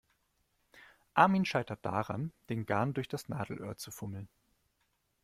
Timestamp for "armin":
1.13-1.45